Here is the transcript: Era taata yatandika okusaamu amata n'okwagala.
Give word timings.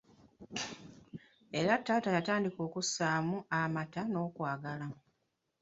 Era 1.59 1.73
taata 1.85 2.09
yatandika 2.17 2.59
okusaamu 2.67 3.37
amata 3.61 4.01
n'okwagala. 4.07 4.87